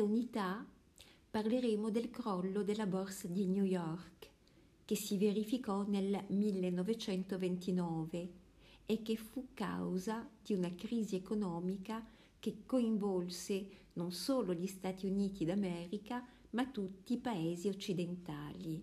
[0.00, 0.66] questa unità
[1.30, 4.28] parleremo del crollo della borsa di New York,
[4.84, 8.28] che si verificò nel 1929
[8.86, 12.02] e che fu causa di una crisi economica
[12.38, 18.82] che coinvolse non solo gli Stati Uniti d'America, ma tutti i paesi occidentali.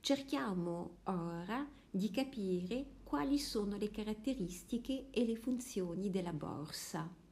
[0.00, 7.27] Cerchiamo ora di capire quali sono le caratteristiche e le funzioni della borsa.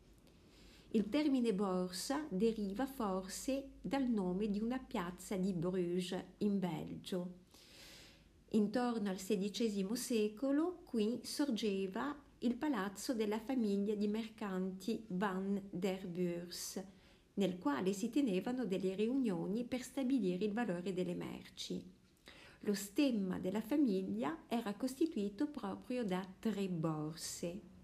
[0.96, 7.34] Il termine borsa deriva forse dal nome di una piazza di Bruges in Belgio.
[8.52, 16.82] Intorno al XVI secolo qui sorgeva il palazzo della famiglia di mercanti Van der Beurs,
[17.34, 21.84] nel quale si tenevano delle riunioni per stabilire il valore delle merci.
[22.60, 27.75] Lo stemma della famiglia era costituito proprio da tre borse.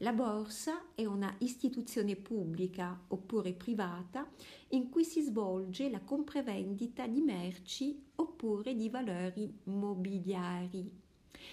[0.00, 4.28] La borsa è una istituzione pubblica oppure privata
[4.68, 11.02] in cui si svolge la compravendita di merci oppure di valori mobiliari.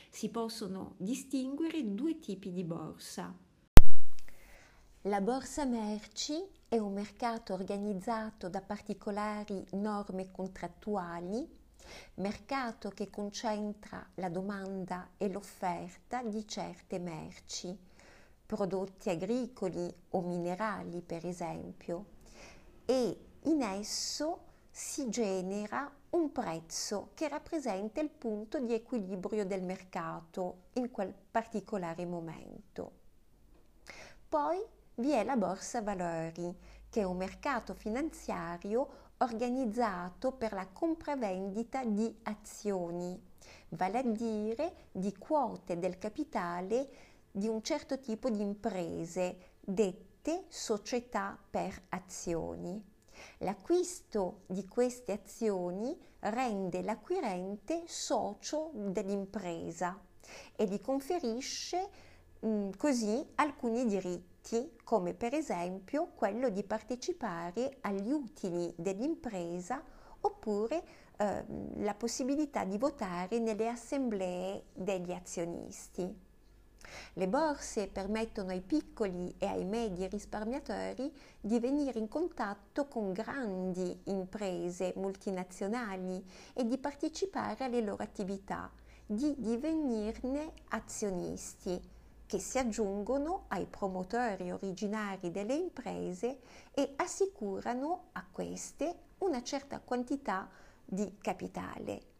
[0.09, 3.33] Si possono distinguere due tipi di borsa.
[5.03, 11.47] La borsa merci è un mercato organizzato da particolari norme contrattuali,
[12.15, 17.91] mercato che concentra la domanda e l'offerta di certe merci
[18.53, 22.05] prodotti agricoli o minerali, per esempio,
[22.85, 30.65] e in esso si genera un prezzo che rappresenta il punto di equilibrio del mercato
[30.73, 32.91] in quel particolare momento.
[34.29, 34.63] Poi
[34.95, 36.55] vi è la borsa valori,
[36.89, 43.19] che è un mercato finanziario organizzato per la compravendita di azioni,
[43.69, 51.35] vale a dire di quote del capitale di un certo tipo di imprese dette società
[51.49, 52.79] per azioni.
[53.39, 59.99] L'acquisto di queste azioni rende l'acquirente socio dell'impresa
[60.55, 61.89] e gli conferisce
[62.39, 69.83] mh, mm, così alcuni diritti, come per esempio quello di partecipare agli utili dell'impresa
[70.21, 70.83] oppure
[71.17, 71.45] eh,
[71.77, 76.31] la possibilità di votare nelle assemblee degli azionisti.
[77.13, 84.01] Le borse permettono ai piccoli e ai medi risparmiatori di venire in contatto con grandi
[84.05, 88.71] imprese multinazionali e di partecipare alle loro attività,
[89.05, 91.79] di divenirne azionisti
[92.25, 96.39] che si aggiungono ai promotori originari delle imprese
[96.73, 100.49] e assicurano a queste una certa quantità
[100.83, 102.12] di capitale.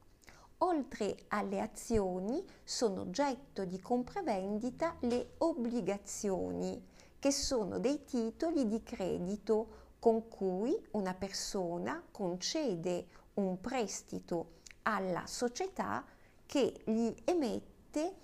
[0.60, 6.82] Oltre alle azioni sono oggetto di compravendita le obbligazioni,
[7.20, 16.06] che sono dei titoli di credito con cui una persona concede un prestito alla società
[16.46, 18.16] che gli emette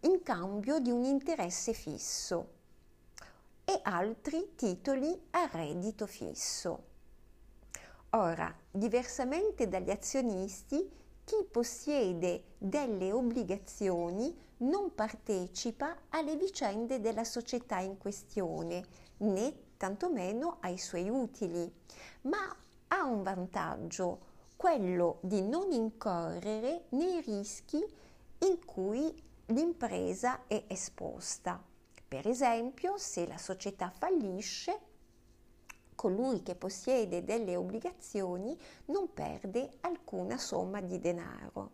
[0.00, 2.56] in cambio di un interesse fisso
[3.64, 6.84] e altri titoli a reddito fisso.
[8.10, 10.90] Ora, diversamente dagli azionisti,
[11.28, 18.82] chi possiede delle obbligazioni non partecipa alle vicende della società in questione,
[19.18, 21.70] né tantomeno ai suoi utili,
[22.22, 22.56] ma
[22.88, 24.20] ha un vantaggio,
[24.56, 27.84] quello di non incorrere nei rischi
[28.38, 29.14] in cui
[29.48, 31.62] l'impresa è esposta.
[32.08, 34.80] Per esempio, se la società fallisce,
[35.98, 41.70] colui che possiede delle obbligazioni non perde alcuna somma di denaro.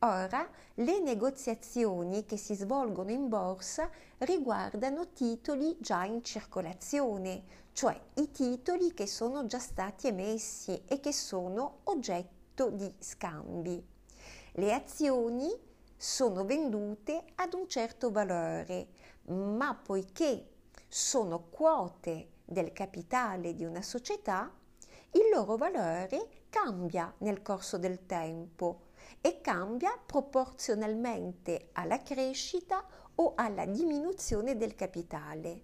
[0.00, 3.88] Ora, le negoziazioni che si svolgono in borsa
[4.18, 11.14] riguardano titoli già in circolazione, cioè i titoli che sono già stati emessi e che
[11.14, 13.82] sono oggetto di scambi.
[14.52, 15.48] Le azioni
[15.96, 18.88] sono vendute ad un certo valore,
[19.28, 20.48] ma poiché
[20.86, 24.52] sono quote del capitale di una società,
[25.12, 28.88] il loro valore cambia nel corso del tempo
[29.20, 35.62] e cambia proporzionalmente alla crescita o alla diminuzione del capitale.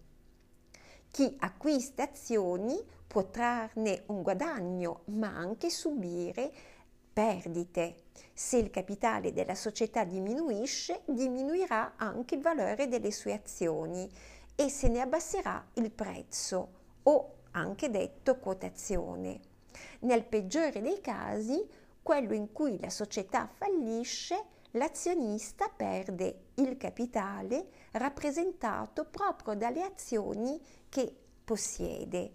[1.11, 6.53] Chi acquista azioni può trarne un guadagno, ma anche subire
[7.13, 8.05] perdite.
[8.33, 14.09] Se il capitale della società diminuisce, diminuirà anche il valore delle sue azioni
[14.57, 16.69] e se ne abbasserà il prezzo
[17.05, 19.41] o anche detto quotazione.
[20.01, 21.65] Nel peggiore dei casi,
[22.03, 24.43] quello in cui la società fallisce,
[24.73, 31.15] l'azionista perde il capitale rappresentato proprio dalle azioni che
[31.45, 32.33] possiede.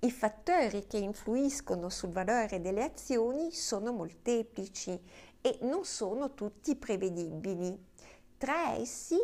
[0.00, 4.98] I fattori che influiscono sul valore delle azioni sono molteplici
[5.40, 7.78] e non sono tutti prevedibili.
[8.38, 9.18] Tra essi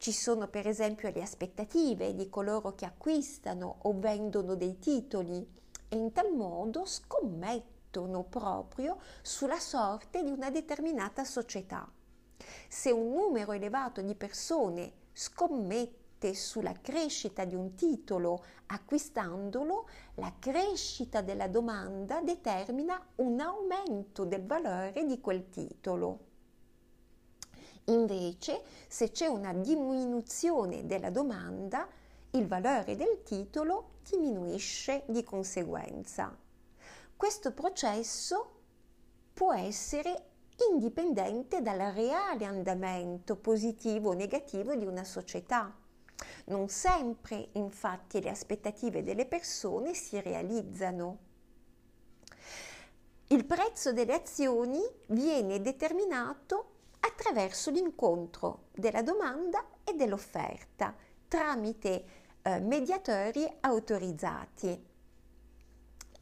[0.00, 5.46] ci sono per esempio le aspettative di coloro che acquistano o vendono dei titoli
[5.90, 11.86] e in tal modo scommettono proprio sulla sorte di una determinata società.
[12.66, 21.20] Se un numero elevato di persone scommette sulla crescita di un titolo acquistandolo, la crescita
[21.20, 26.29] della domanda determina un aumento del valore di quel titolo.
[27.84, 31.88] Invece, se c'è una diminuzione della domanda,
[32.32, 36.36] il valore del titolo diminuisce di conseguenza.
[37.16, 38.50] Questo processo
[39.34, 40.26] può essere
[40.70, 45.74] indipendente dal reale andamento positivo o negativo di una società.
[46.46, 51.18] Non sempre, infatti, le aspettative delle persone si realizzano.
[53.28, 60.94] Il prezzo delle azioni viene determinato attraverso l'incontro della domanda e dell'offerta
[61.26, 62.04] tramite
[62.42, 64.88] eh, mediatori autorizzati.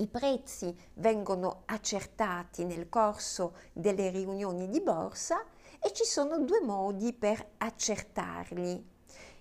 [0.00, 5.44] I prezzi vengono accertati nel corso delle riunioni di borsa
[5.80, 8.96] e ci sono due modi per accertarli.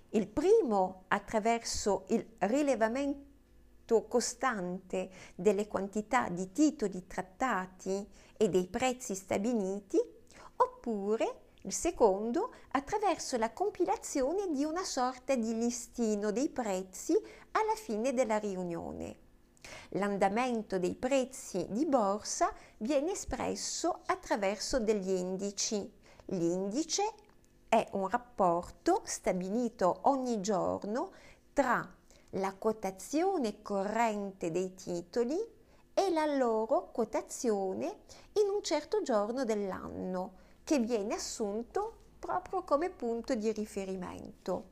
[0.09, 9.99] Il primo attraverso il rilevamento costante delle quantità di titoli trattati e dei prezzi stabiliti,
[10.87, 17.13] oppure il secondo attraverso la compilazione di una sorta di listino dei prezzi
[17.51, 19.25] alla fine della riunione.
[19.91, 25.91] L'andamento dei prezzi di borsa viene espresso attraverso degli indici.
[26.27, 27.03] L'indice
[27.67, 31.11] è un rapporto stabilito ogni giorno
[31.51, 31.85] tra
[32.31, 35.37] la quotazione corrente dei titoli
[35.93, 38.03] e la loro quotazione
[38.33, 44.65] in un certo giorno dell'anno, che viene assunto proprio come punto di riferimento.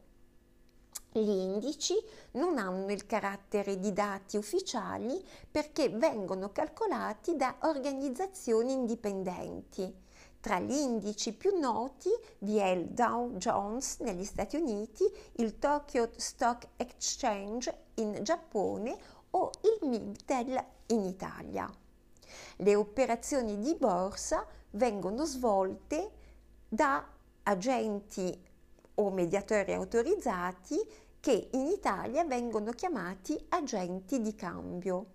[1.14, 1.96] Gli indici
[2.32, 9.90] non hanno il carattere di dati ufficiali perché vengono calcolati da organizzazioni indipendenti.
[10.42, 12.10] Tra gli indici più noti
[12.40, 15.06] vi è il Dow Jones negli Stati Uniti,
[15.38, 18.98] il Tokyo Stock Exchange in Giappone
[19.30, 21.74] o il MIBTEL in Italia.
[22.58, 26.12] Le operazioni di borsa vengono svolte
[26.68, 27.06] da
[27.44, 28.44] agenti
[28.96, 30.78] o mediatori autorizzati
[31.20, 35.06] che in Italia vengono chiamati agenti di cambio.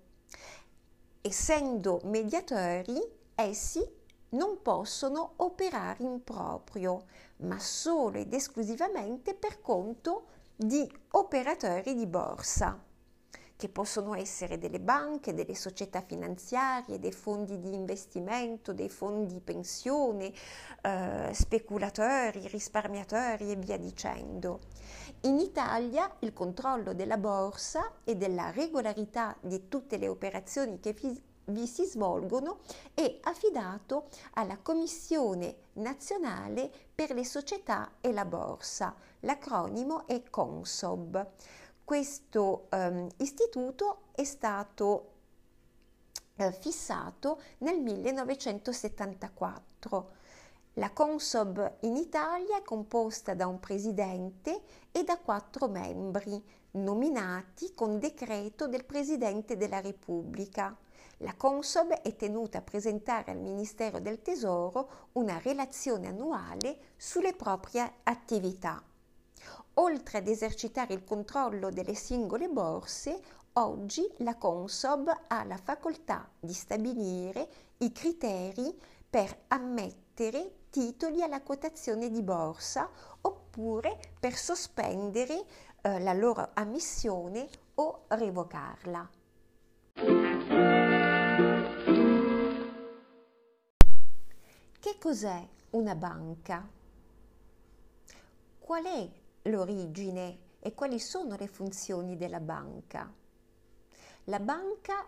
[1.21, 3.01] Essendo mediatori,
[3.35, 3.87] essi
[4.31, 7.05] non possono operare in proprio,
[7.39, 10.27] ma solo ed esclusivamente per conto
[10.57, 12.89] di operatori di borsa
[13.61, 19.41] che possono essere delle banche, delle società finanziarie, dei fondi di investimento, dei fondi di
[19.41, 20.33] pensione,
[20.81, 24.61] eh, speculatori, risparmiatori e via dicendo.
[25.25, 30.97] In Italia il controllo della borsa e della regolarità di tutte le operazioni che
[31.45, 32.61] vi si svolgono
[32.95, 41.29] è affidato alla Commissione nazionale per le società e la borsa, l'acronimo è CONSOB
[41.91, 45.11] questo um, istituto è stato
[46.37, 50.11] uh, fissato nel 1974.
[50.75, 54.61] La Consob in Italia è composta da un presidente
[54.93, 56.41] e da quattro membri,
[56.73, 60.79] nominati con decreto del Presidente della Repubblica.
[61.17, 67.95] La Consob è tenuta a presentare al Ministero del Tesoro una relazione annuale sulle proprie
[68.05, 68.81] attività.
[69.75, 73.21] Oltre ad esercitare il controllo delle singole borse,
[73.55, 77.49] oggi la Consob ha la facoltà di stabilire
[77.79, 78.77] i criteri
[79.09, 82.89] per ammettere titoli alla quotazione di borsa
[83.23, 85.45] oppure per sospendere
[85.83, 89.11] eh, la loro ammissione o revocarla.
[94.81, 96.69] Che cos'è una banca?
[98.59, 99.11] Qual è
[99.43, 103.13] l'origine e quali sono le funzioni della banca.
[104.25, 105.07] La banca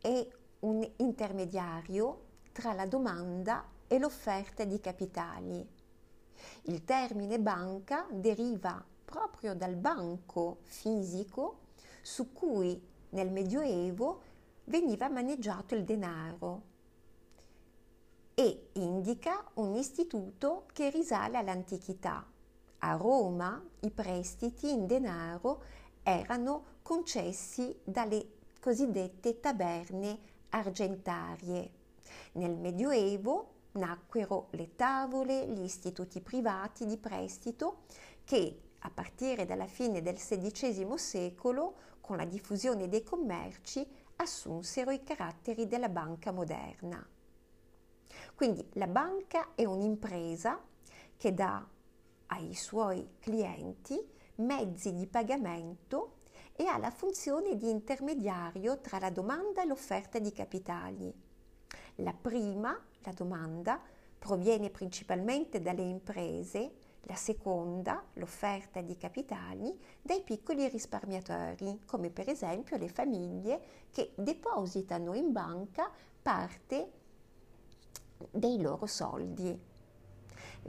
[0.00, 0.28] è
[0.60, 5.66] un intermediario tra la domanda e l'offerta di capitali.
[6.62, 11.66] Il termine banca deriva proprio dal banco fisico
[12.02, 12.80] su cui
[13.10, 14.22] nel Medioevo
[14.64, 16.62] veniva maneggiato il denaro
[18.34, 22.24] e indica un istituto che risale all'antichità
[22.80, 25.62] a Roma i prestiti in denaro
[26.02, 30.18] erano concessi dalle cosiddette taberne
[30.50, 31.70] argentarie.
[32.32, 37.82] Nel Medioevo nacquero le tavole, gli istituti privati di prestito
[38.24, 45.02] che a partire dalla fine del XVI secolo, con la diffusione dei commerci, assunsero i
[45.02, 47.06] caratteri della banca moderna.
[48.34, 50.60] Quindi la banca è un'impresa
[51.16, 51.66] che dà
[52.28, 56.16] ai suoi clienti mezzi di pagamento
[56.54, 61.12] e ha la funzione di intermediario tra la domanda e l'offerta di capitali.
[61.96, 63.80] La prima, la domanda,
[64.18, 72.76] proviene principalmente dalle imprese, la seconda, l'offerta di capitali, dai piccoli risparmiatori, come per esempio
[72.76, 76.92] le famiglie che depositano in banca parte
[78.30, 79.76] dei loro soldi.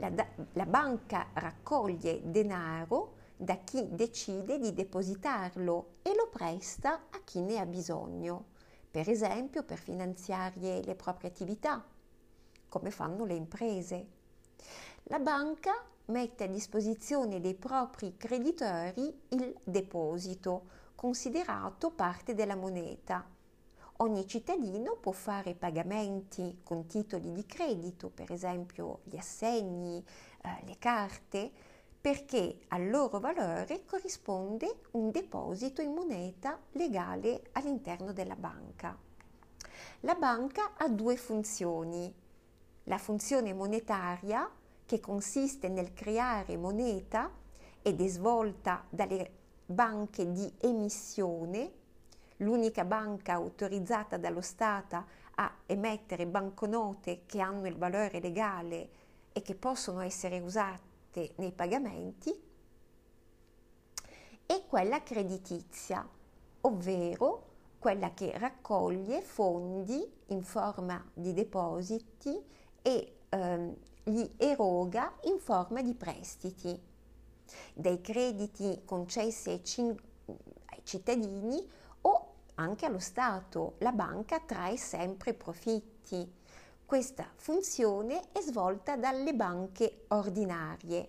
[0.00, 0.10] La,
[0.54, 7.58] la banca raccoglie denaro da chi decide di depositarlo e lo presta a chi ne
[7.58, 8.46] ha bisogno,
[8.90, 11.84] per esempio per finanziare le proprie attività,
[12.66, 14.06] come fanno le imprese.
[15.04, 20.62] La banca mette a disposizione dei propri creditori il deposito,
[20.94, 23.22] considerato parte della moneta.
[24.02, 30.02] Ogni cittadino può fare pagamenti con titoli di credito, per esempio gli assegni,
[30.42, 31.50] eh, le carte,
[32.00, 38.96] perché al loro valore corrisponde un deposito in moneta legale all'interno della banca.
[40.00, 42.10] La banca ha due funzioni.
[42.84, 44.50] La funzione monetaria,
[44.86, 47.30] che consiste nel creare moneta
[47.82, 49.30] ed è svolta dalle
[49.66, 51.79] banche di emissione,
[52.40, 58.88] l'unica banca autorizzata dallo Stato a emettere banconote che hanno il valore legale
[59.32, 62.48] e che possono essere usate nei pagamenti
[64.46, 66.06] e quella creditizia,
[66.62, 67.46] ovvero
[67.78, 72.38] quella che raccoglie fondi in forma di depositi
[72.82, 76.78] e ehm, li eroga in forma di prestiti,
[77.72, 81.78] dei crediti concessi ai, cin- ai cittadini
[82.54, 83.74] anche allo Stato.
[83.78, 86.38] La banca trae sempre profitti
[86.90, 91.08] questa funzione è svolta dalle banche ordinarie.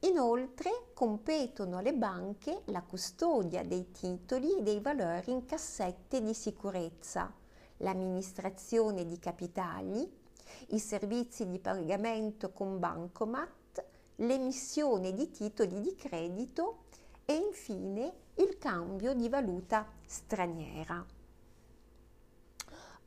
[0.00, 7.32] Inoltre competono alle banche la custodia dei titoli e dei valori in cassette di sicurezza,
[7.76, 10.04] l'amministrazione di capitali,
[10.70, 13.84] i servizi di pagamento con bancomat,
[14.16, 16.86] l'emissione di titoli di credito
[17.30, 21.04] e infine il cambio di valuta straniera.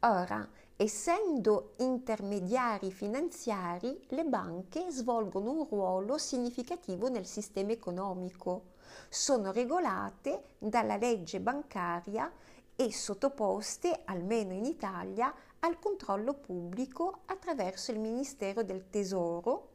[0.02, 0.48] Ora,
[0.82, 8.72] Essendo intermediari finanziari, le banche svolgono un ruolo significativo nel sistema economico.
[9.08, 12.32] Sono regolate dalla legge bancaria
[12.76, 19.71] e sottoposte, almeno in Italia, al controllo pubblico attraverso il Ministero del Tesoro,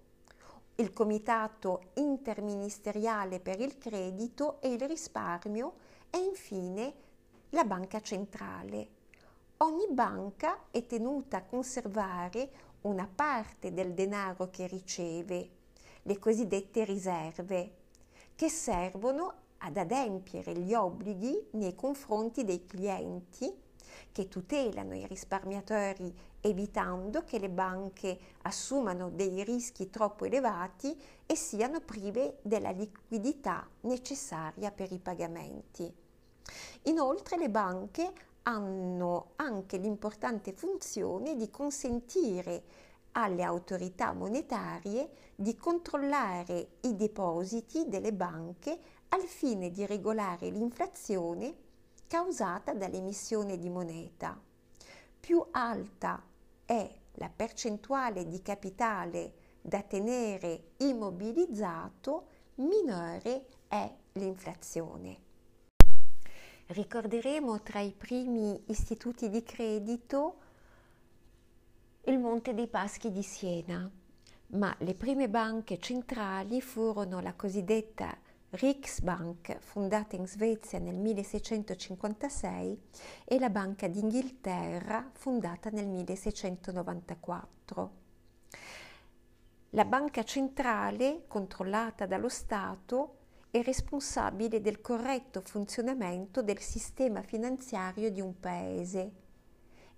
[0.79, 5.75] il Comitato interministeriale per il credito e il risparmio
[6.11, 6.95] e infine
[7.51, 8.89] la Banca Centrale.
[9.59, 12.51] Ogni banca è tenuta a conservare
[12.83, 15.51] una parte del denaro che riceve,
[16.03, 17.73] le cosiddette riserve,
[18.35, 23.51] che servono ad adempiere gli obblighi nei confronti dei clienti,
[24.13, 31.81] che tutelano i risparmiatori evitando che le banche assumano dei rischi troppo elevati e siano
[31.81, 35.93] prive della liquidità necessaria per i pagamenti.
[36.83, 38.13] Inoltre le banche
[38.43, 42.63] hanno anche l'importante funzione di consentire
[43.13, 51.65] alle autorità monetarie di controllare i depositi delle banche al fine di regolare l'inflazione
[52.07, 54.41] causata dall'emissione di moneta.
[55.19, 56.23] Più alta
[56.65, 65.25] è la percentuale di capitale da tenere immobilizzato, minore è l'inflazione.
[66.67, 70.37] Ricorderemo tra i primi istituti di credito
[72.05, 73.91] il Monte dei Paschi di Siena,
[74.49, 78.17] ma le prime banche centrali furono la cosiddetta
[78.51, 82.81] Riksbank, fondata in Svezia nel 1656,
[83.25, 87.91] e la Banca d'Inghilterra, fondata nel 1694.
[89.71, 93.17] La banca centrale, controllata dallo Stato,
[93.51, 99.13] è responsabile del corretto funzionamento del sistema finanziario di un paese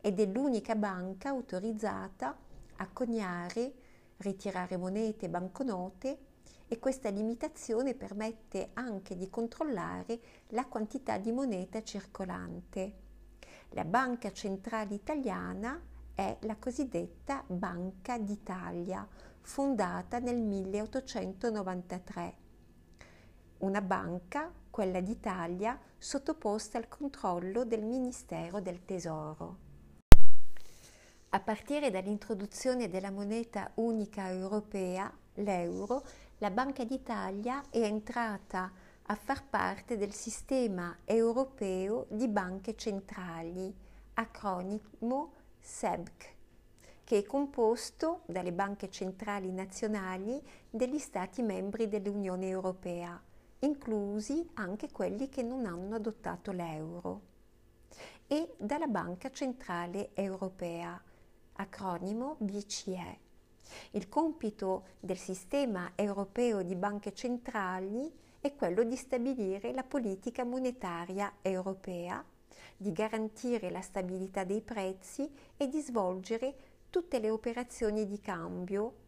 [0.01, 2.35] ed è l'unica banca autorizzata
[2.77, 3.75] a coniare,
[4.19, 6.28] ritirare monete e banconote
[6.69, 13.07] e questa limitazione permette anche di controllare la quantità di moneta circolante.
[13.71, 15.83] La banca centrale italiana
[16.15, 19.07] è la cosiddetta Banca d'Italia,
[19.41, 22.35] fondata nel 1893.
[23.59, 29.67] Una banca, quella d'Italia, sottoposta al controllo del Ministero del Tesoro.
[31.31, 36.05] A partire dall'introduzione della moneta unica europea, l'euro,
[36.39, 38.71] la Banca d'Italia è entrata
[39.07, 43.75] a far parte del sistema europeo di banche centrali,
[44.15, 46.35] acronimo SEBC,
[47.03, 50.41] che è composto dalle banche centrali nazionali
[50.71, 53.21] degli Stati membri dell'Unione Europea,
[53.61, 57.23] inclusi anche quelli che non hanno adottato l'euro,
[58.29, 61.03] e dalla Banca Centrale Europea,
[61.55, 63.27] acronimo BCE.
[63.91, 71.35] Il compito del sistema europeo di banche centrali è quello di stabilire la politica monetaria
[71.43, 72.25] europea,
[72.77, 76.55] di garantire la stabilità dei prezzi e di svolgere
[76.91, 79.07] tutte le operazioni di cambio,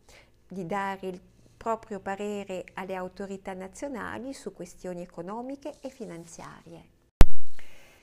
[0.49, 1.21] di dare il
[1.57, 6.99] proprio parere alle autorità nazionali su questioni economiche e finanziarie.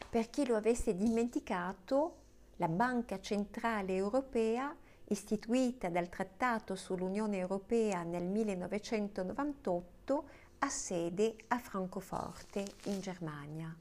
[0.10, 2.16] Per chi lo avesse dimenticato,
[2.58, 4.76] la Banca Centrale Europea,
[5.10, 10.24] istituita dal Trattato sull'Unione Europea nel 1998,
[10.60, 13.76] ha sede a Francoforte, in Germania.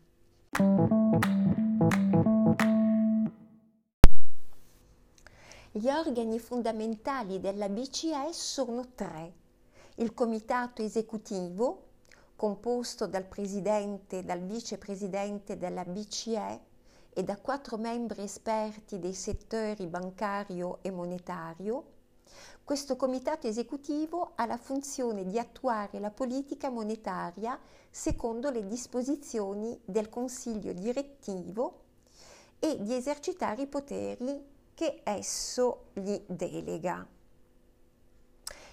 [5.72, 9.32] Gli organi fondamentali della BCE sono tre.
[9.96, 11.82] Il comitato esecutivo,
[12.36, 16.60] composto dal presidente e dal vicepresidente della BCE
[17.18, 21.84] e da quattro membri esperti dei settori bancario e monetario,
[22.62, 27.58] questo comitato esecutivo ha la funzione di attuare la politica monetaria
[27.88, 31.84] secondo le disposizioni del Consiglio direttivo
[32.58, 37.06] e di esercitare i poteri che esso gli delega.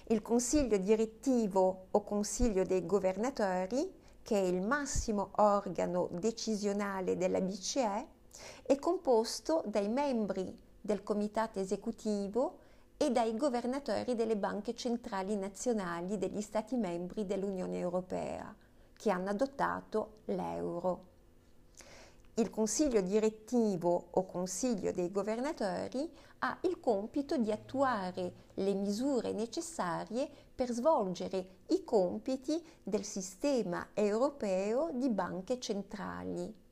[0.08, 8.13] Il Consiglio direttivo o Consiglio dei governatori, che è il massimo organo decisionale della BCE,
[8.62, 12.58] è composto dai membri del Comitato esecutivo
[12.96, 18.54] e dai governatori delle banche centrali nazionali degli Stati membri dell'Unione Europea,
[18.96, 21.12] che hanno adottato l'euro.
[22.34, 30.28] Il consiglio direttivo o consiglio dei governatori ha il compito di attuare le misure necessarie
[30.54, 36.62] per svolgere i compiti del sistema europeo di banche centrali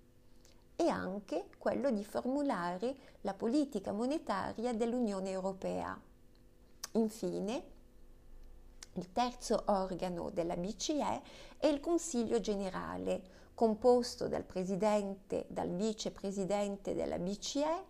[0.82, 5.98] e anche quello di formulare la politica monetaria dell'Unione Europea.
[6.92, 7.64] Infine,
[8.94, 11.22] il terzo organo della BCE
[11.56, 13.22] è il Consiglio generale,
[13.54, 17.84] composto dal presidente, dal vicepresidente della BCE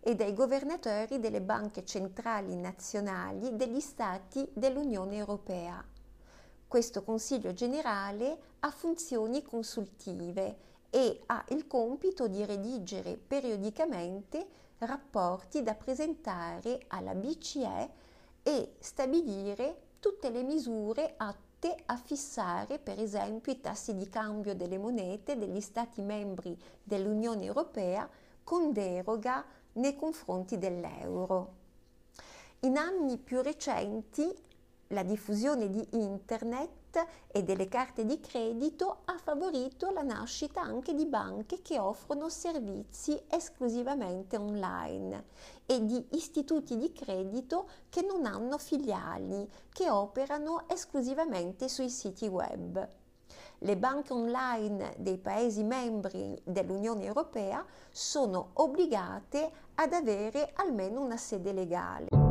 [0.00, 5.84] e dai governatori delle banche centrali nazionali degli Stati dell'Unione Europea.
[6.68, 14.46] Questo Consiglio generale ha funzioni consultive e ha il compito di redigere periodicamente
[14.78, 17.90] rapporti da presentare alla BCE
[18.42, 21.46] e stabilire tutte le misure attuali
[21.86, 28.08] a fissare per esempio i tassi di cambio delle monete degli Stati membri dell'Unione Europea
[28.44, 31.54] con deroga nei confronti dell'euro.
[32.60, 34.32] In anni più recenti
[34.88, 36.87] la diffusione di Internet
[37.26, 43.20] e delle carte di credito ha favorito la nascita anche di banche che offrono servizi
[43.28, 45.24] esclusivamente online
[45.66, 52.88] e di istituti di credito che non hanno filiali, che operano esclusivamente sui siti web.
[53.58, 61.52] Le banche online dei Paesi membri dell'Unione Europea sono obbligate ad avere almeno una sede
[61.52, 62.27] legale.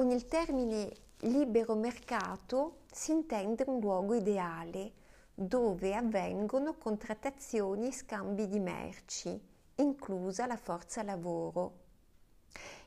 [0.00, 4.92] Con il termine libero mercato si intende un luogo ideale
[5.34, 9.38] dove avvengono contrattazioni e scambi di merci,
[9.74, 11.72] inclusa la forza lavoro.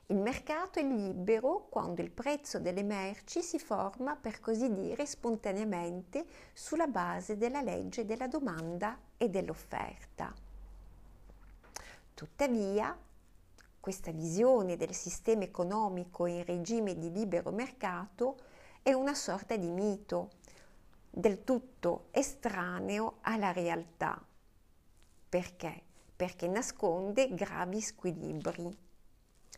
[0.07, 6.25] Il mercato è libero quando il prezzo delle merci si forma, per così dire, spontaneamente
[6.51, 10.33] sulla base della legge della domanda e dell'offerta.
[12.15, 12.97] Tuttavia,
[13.83, 18.37] questa visione del sistema economico in regime di libero mercato
[18.81, 20.29] è una sorta di mito,
[21.09, 24.25] del tutto estraneo alla realtà.
[25.27, 25.81] Perché?
[26.15, 28.73] Perché nasconde gravi squilibri.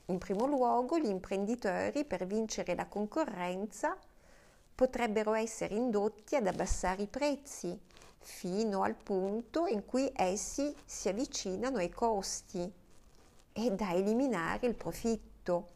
[0.07, 3.95] In primo luogo, gli imprenditori, per vincere la concorrenza,
[4.73, 7.79] potrebbero essere indotti ad abbassare i prezzi
[8.17, 12.83] fino al punto in cui essi si avvicinano ai costi
[13.57, 15.69] e da eliminare il profitto.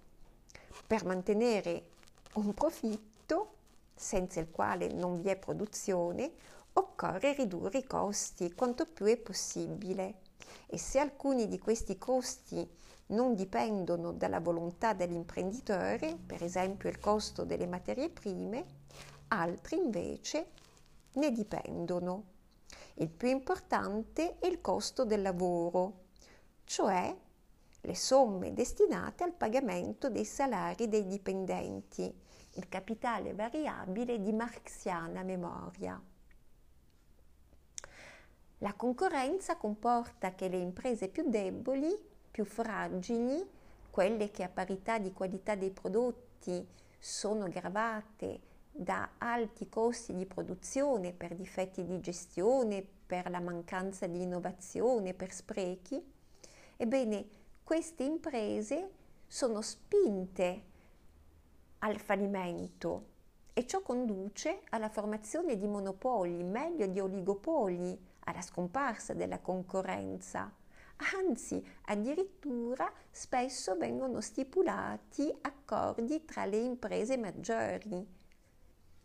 [0.85, 1.91] Per mantenere
[2.33, 3.53] un profitto,
[3.95, 6.29] senza il quale non vi è produzione,
[6.73, 10.19] occorre ridurre i costi quanto più è possibile
[10.65, 12.67] e se alcuni di questi costi
[13.07, 18.65] non dipendono dalla volontà dell'imprenditore, per esempio il costo delle materie prime,
[19.29, 20.51] altri invece
[21.13, 22.23] ne dipendono.
[22.95, 26.07] Il più importante è il costo del lavoro,
[26.65, 27.15] cioè
[27.81, 32.13] le somme destinate al pagamento dei salari dei dipendenti,
[32.53, 36.01] il capitale variabile di marxiana memoria.
[38.59, 41.97] La concorrenza comporta che le imprese più deboli,
[42.29, 43.47] più fragili,
[43.89, 46.67] quelle che a parità di qualità dei prodotti
[46.99, 54.21] sono gravate da alti costi di produzione per difetti di gestione, per la mancanza di
[54.21, 56.01] innovazione, per sprechi,
[56.77, 57.27] ebbene
[57.69, 58.89] queste imprese
[59.27, 60.63] sono spinte
[61.77, 63.05] al fallimento
[63.53, 70.51] e ciò conduce alla formazione di monopoli, meglio di oligopoli, alla scomparsa della concorrenza.
[71.15, 78.03] Anzi, addirittura spesso vengono stipulati accordi tra le imprese maggiori.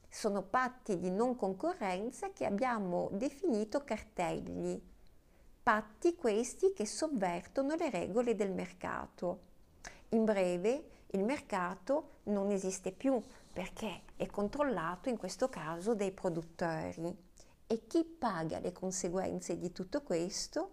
[0.09, 4.94] Sono patti di non concorrenza che abbiamo definito cartelli.
[5.64, 9.38] Patti questi che sovvertono le regole del mercato.
[10.11, 13.18] In breve, il mercato non esiste più
[13.50, 17.16] perché è controllato in questo caso dai produttori.
[17.66, 20.70] E chi paga le conseguenze di tutto questo?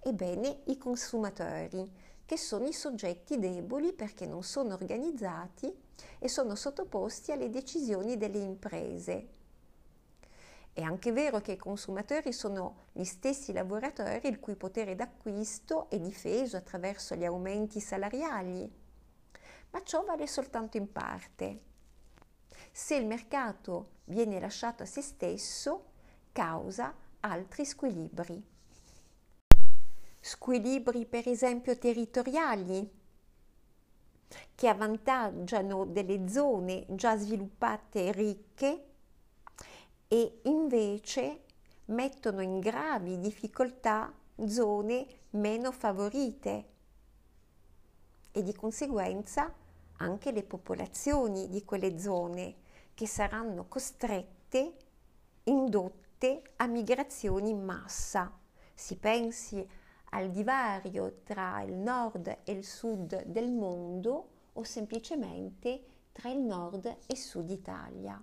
[0.00, 1.90] Ebbene, i consumatori,
[2.26, 5.74] che sono i soggetti deboli perché non sono organizzati
[6.18, 9.37] e sono sottoposti alle decisioni delle imprese.
[10.78, 15.98] È anche vero che i consumatori sono gli stessi lavoratori il cui potere d'acquisto è
[15.98, 18.72] difeso attraverso gli aumenti salariali,
[19.70, 21.60] ma ciò vale soltanto in parte.
[22.70, 25.86] Se il mercato viene lasciato a se stesso,
[26.30, 28.40] causa altri squilibri.
[30.20, 32.88] Squilibri per esempio territoriali
[34.54, 38.82] che avvantaggiano delle zone già sviluppate e ricche
[40.08, 41.44] e invece
[41.86, 44.12] mettono in gravi difficoltà
[44.46, 46.66] zone meno favorite
[48.32, 49.52] e di conseguenza
[49.98, 52.56] anche le popolazioni di quelle zone
[52.94, 54.76] che saranno costrette,
[55.44, 58.32] indotte a migrazioni in massa.
[58.74, 59.66] Si pensi
[60.10, 66.96] al divario tra il nord e il sud del mondo o semplicemente tra il nord
[67.06, 68.20] e sud Italia.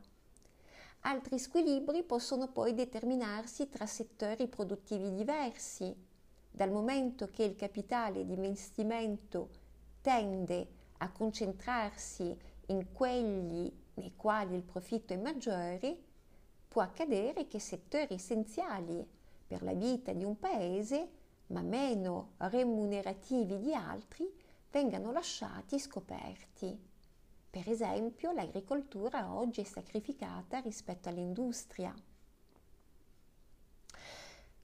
[1.07, 5.95] Altri squilibri possono poi determinarsi tra settori produttivi diversi,
[6.49, 9.49] dal momento che il capitale di investimento
[10.01, 12.35] tende a concentrarsi
[12.67, 15.95] in quelli nei quali il profitto è maggiore,
[16.67, 19.07] può accadere che settori essenziali
[19.45, 21.09] per la vita di un paese,
[21.47, 24.27] ma meno remunerativi di altri,
[24.71, 26.93] vengano lasciati scoperti.
[27.55, 31.95] Per esempio, l'agricoltura oggi è sacrificata rispetto all'industria.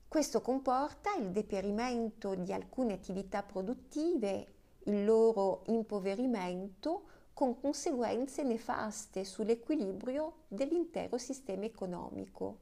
[0.09, 4.53] Questo comporta il deperimento di alcune attività produttive,
[4.87, 12.57] il loro impoverimento con conseguenze nefaste sull'equilibrio dell'intero sistema economico.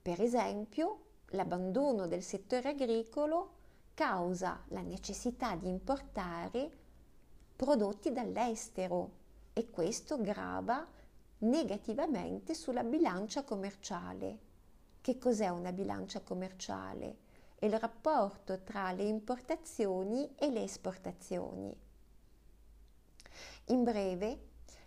[0.00, 1.00] Per esempio,
[1.32, 3.56] l'abbandono del settore agricolo
[3.92, 6.79] causa la necessità di importare
[7.60, 9.10] prodotti dall'estero
[9.52, 10.82] e questo grava
[11.40, 14.38] negativamente sulla bilancia commerciale.
[15.02, 17.18] Che cos'è una bilancia commerciale?
[17.56, 21.70] È il rapporto tra le importazioni e le esportazioni.
[23.66, 24.38] In breve,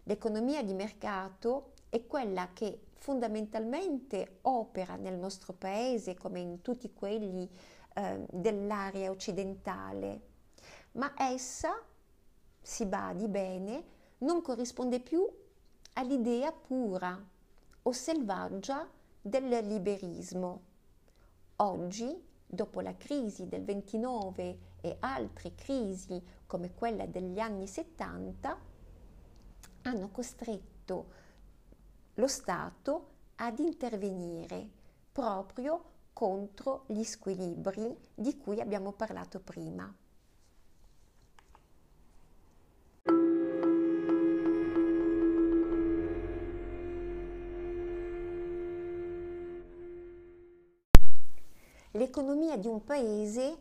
[0.05, 7.47] l'economia di mercato è quella che fondamentalmente opera nel nostro paese come in tutti quelli
[7.93, 10.21] eh, dell'area occidentale,
[10.93, 11.79] ma essa,
[12.63, 13.83] si badi bene,
[14.19, 15.27] non corrisponde più
[15.93, 17.21] all'idea pura
[17.83, 18.89] o selvaggia
[19.21, 20.61] del liberismo.
[21.57, 28.57] Oggi, dopo la crisi del 29 e altre crisi come quella degli anni 70,
[29.83, 31.21] hanno costretto
[32.15, 34.69] lo Stato ad intervenire
[35.11, 39.93] proprio contro gli squilibri di cui abbiamo parlato prima.
[52.13, 53.57] L'economia di un paese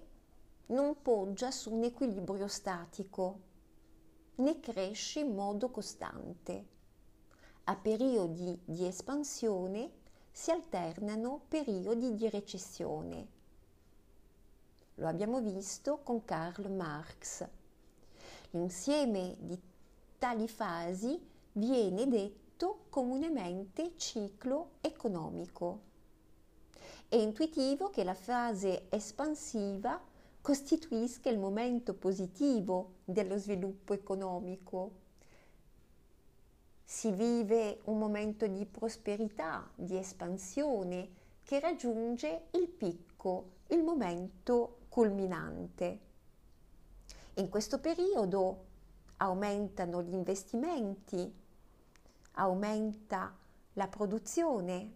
[0.66, 3.40] non poggia su un equilibrio statico,
[4.34, 6.66] né cresce in modo costante.
[7.64, 9.90] A periodi di espansione
[10.30, 13.26] si alternano periodi di recessione.
[14.96, 17.48] Lo abbiamo visto con Karl Marx.
[18.50, 19.58] L'insieme di
[20.18, 21.18] tali fasi
[21.52, 25.91] viene detto comunemente ciclo economico.
[27.12, 30.00] È intuitivo che la fase espansiva
[30.40, 34.92] costituisca il momento positivo dello sviluppo economico.
[36.82, 41.10] Si vive un momento di prosperità, di espansione
[41.42, 46.00] che raggiunge il picco, il momento culminante.
[47.34, 48.64] In questo periodo
[49.18, 51.30] aumentano gli investimenti,
[52.36, 53.36] aumenta
[53.74, 54.94] la produzione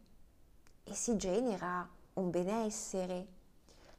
[0.83, 3.27] e si genera un benessere.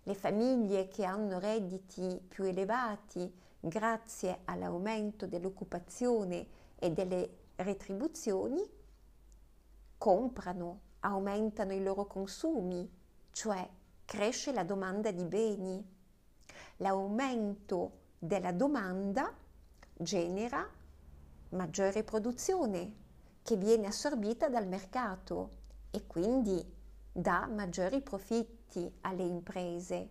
[0.03, 8.63] Le famiglie che hanno redditi più elevati grazie all'aumento dell'occupazione e delle retribuzioni
[9.97, 12.89] comprano, aumentano i loro consumi,
[13.31, 13.67] cioè
[14.05, 15.95] cresce la domanda di beni.
[16.77, 19.33] L'aumento della domanda
[19.93, 20.67] genera
[21.49, 23.05] maggiore produzione
[23.41, 25.49] che viene assorbita dal mercato
[25.91, 26.75] e quindi
[27.17, 30.09] dà maggiori profitti alle imprese.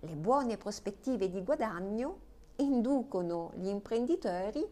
[0.00, 2.18] Le buone prospettive di guadagno
[2.56, 4.66] inducono gli imprenditori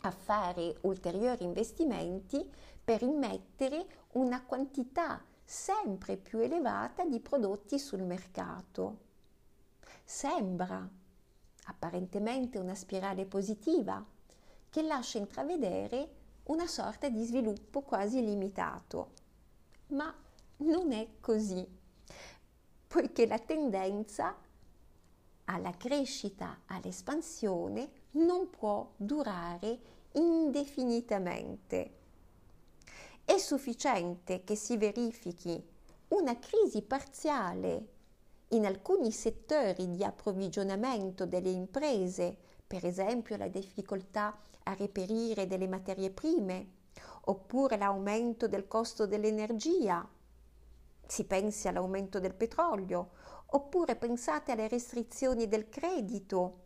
[0.00, 2.50] a fare ulteriori investimenti
[2.82, 9.00] per immettere una quantità sempre più elevata di prodotti sul mercato.
[10.02, 10.88] Sembra
[11.64, 14.02] apparentemente una spirale positiva
[14.70, 16.08] che lascia intravedere
[16.44, 19.20] una sorta di sviluppo quasi limitato.
[19.88, 20.21] Ma
[20.62, 21.66] non è così,
[22.86, 24.36] poiché la tendenza
[25.44, 29.78] alla crescita, all'espansione, non può durare
[30.12, 31.98] indefinitamente.
[33.24, 35.62] È sufficiente che si verifichi
[36.08, 37.88] una crisi parziale
[38.48, 46.10] in alcuni settori di approvvigionamento delle imprese, per esempio la difficoltà a reperire delle materie
[46.10, 46.80] prime,
[47.24, 50.06] oppure l'aumento del costo dell'energia,
[51.12, 53.10] si pensi all'aumento del petrolio,
[53.48, 56.60] oppure pensate alle restrizioni del credito.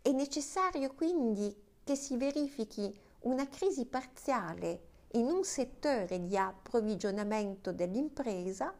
[0.00, 4.82] È necessario quindi che si verifichi una crisi parziale
[5.14, 8.72] in un settore di approvvigionamento dell'impresa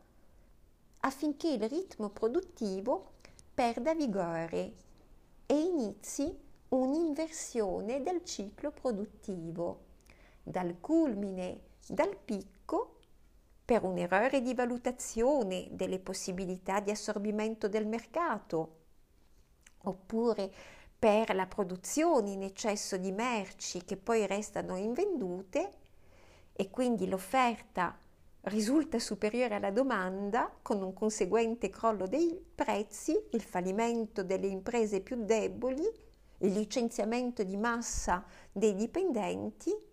[1.01, 3.15] affinché il ritmo produttivo
[3.53, 4.75] perda vigore
[5.45, 6.39] e inizi
[6.69, 9.87] un'inversione del ciclo produttivo,
[10.41, 12.60] dal culmine, dal picco,
[13.71, 18.79] per un errore di valutazione delle possibilità di assorbimento del mercato,
[19.85, 20.51] oppure
[20.99, 25.71] per la produzione in eccesso di merci che poi restano invendute
[26.53, 27.97] e quindi l'offerta
[28.41, 35.25] risulta superiore alla domanda con un conseguente crollo dei prezzi, il fallimento delle imprese più
[35.25, 35.89] deboli,
[36.39, 39.90] il licenziamento di massa dei dipendenti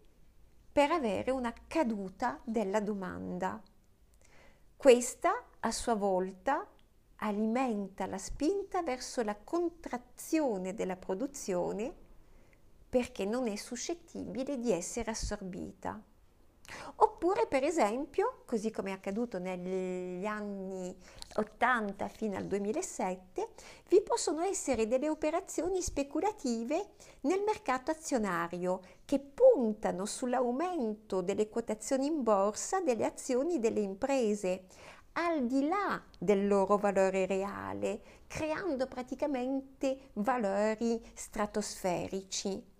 [0.77, 3.59] per avere una caduta della domanda.
[4.75, 6.69] Questa a sua volta
[7.15, 11.91] alimenta la spinta verso la contrazione della produzione
[12.87, 15.99] perché non è suscettibile di essere assorbita.
[16.95, 20.95] Oppure, per esempio, così come è accaduto negli anni
[21.35, 23.49] 80 fino al 2007,
[23.89, 32.23] vi possono essere delle operazioni speculative nel mercato azionario che puntano sull'aumento delle quotazioni in
[32.23, 34.65] borsa delle azioni delle imprese
[35.13, 42.76] al di là del loro valore reale, creando praticamente valori stratosferici.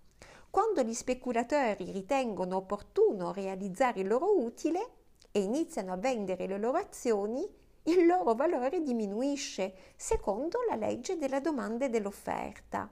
[0.58, 4.88] Quando gli speculatori ritengono opportuno realizzare il loro utile
[5.30, 7.48] e iniziano a vendere le loro azioni,
[7.84, 12.88] il loro valore diminuisce secondo la legge della domanda e dell'offerta.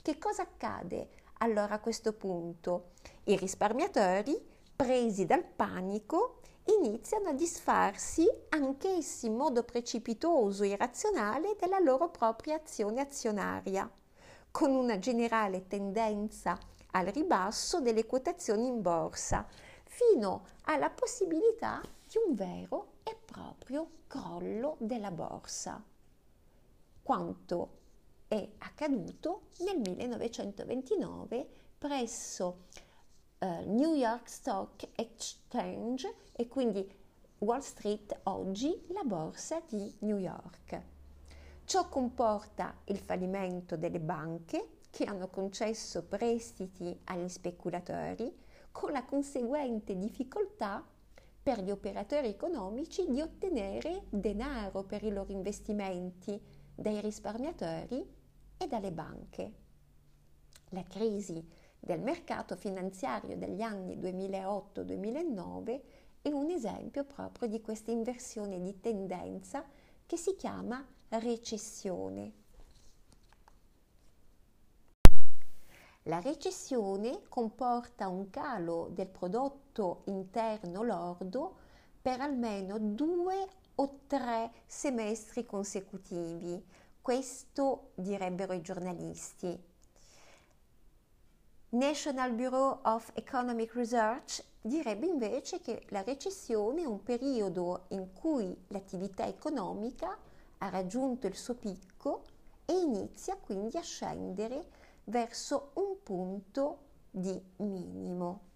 [0.00, 1.08] Che cosa accade
[1.40, 2.92] allora a questo punto?
[3.24, 4.42] I risparmiatori,
[4.74, 6.38] presi dal panico,
[6.78, 13.90] iniziano a disfarsi anch'essi in modo precipitoso e irrazionale della loro propria azione azionaria,
[14.50, 16.58] con una generale tendenza
[16.92, 19.46] al ribasso delle quotazioni in borsa,
[19.84, 25.82] fino alla possibilità di un vero e proprio crollo della borsa.
[27.02, 27.78] Quanto
[28.28, 31.48] è accaduto nel 1929
[31.78, 32.66] presso
[33.38, 36.98] uh, New York Stock Exchange e quindi
[37.38, 40.82] Wall Street oggi la borsa di New York.
[41.64, 48.32] Ciò comporta il fallimento delle banche che hanno concesso prestiti agli speculatori
[48.72, 50.84] con la conseguente difficoltà
[51.42, 56.40] per gli operatori economici di ottenere denaro per i loro investimenti
[56.74, 58.06] dai risparmiatori
[58.56, 59.52] e dalle banche.
[60.70, 61.42] La crisi
[61.78, 65.80] del mercato finanziario degli anni 2008-2009
[66.22, 69.64] è un esempio proprio di questa inversione di tendenza
[70.04, 72.39] che si chiama recessione.
[76.10, 81.54] La recessione comporta un calo del prodotto interno lordo
[82.02, 83.46] per almeno due
[83.76, 86.60] o tre semestri consecutivi.
[87.00, 89.56] Questo direbbero i giornalisti.
[91.68, 98.52] National Bureau of Economic Research direbbe invece che la recessione è un periodo in cui
[98.66, 100.18] l'attività economica
[100.58, 102.24] ha raggiunto il suo picco
[102.64, 106.78] e inizia quindi a scendere verso un punto
[107.10, 108.48] di minimo.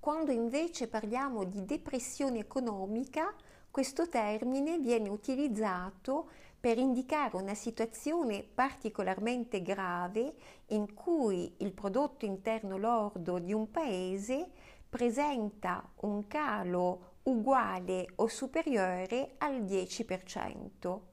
[0.00, 3.34] Quando invece parliamo di depressione economica,
[3.70, 10.34] questo termine viene utilizzato per indicare una situazione particolarmente grave
[10.68, 14.50] in cui il prodotto interno lordo di un paese
[14.88, 21.09] presenta un calo uguale o superiore al 10%.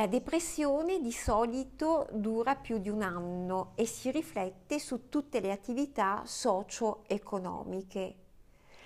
[0.00, 5.52] La depressione di solito dura più di un anno e si riflette su tutte le
[5.52, 8.14] attività socio-economiche.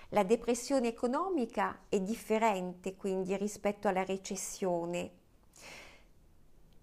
[0.09, 5.11] La depressione economica è differente quindi rispetto alla recessione.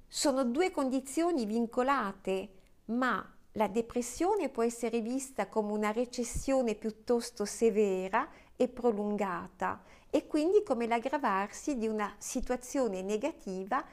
[0.08, 2.50] Sono due condizioni vincolate,
[2.86, 10.64] ma la depressione può essere vista come una recessione piuttosto severa e prolungata e quindi
[10.64, 13.84] come l'aggravarsi di una situazione negativa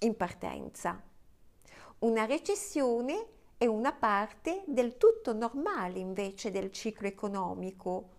[0.00, 1.02] in partenza.
[2.00, 8.16] Una recessione è una parte del tutto normale invece del ciclo economico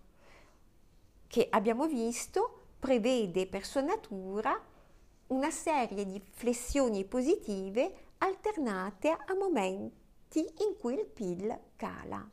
[1.26, 4.60] che abbiamo visto prevede per sua natura
[5.28, 12.28] una serie di flessioni positive alternate a momenti in cui il PIL cala.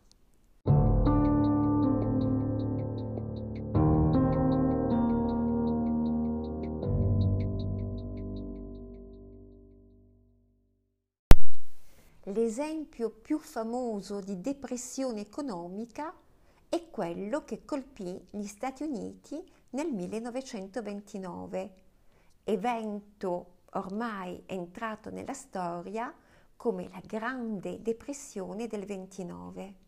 [12.47, 16.13] L'esempio più famoso di depressione economica
[16.69, 21.73] è quello che colpì gli Stati Uniti nel 1929,
[22.45, 26.15] evento ormai entrato nella storia
[26.55, 29.87] come la Grande Depressione del 29.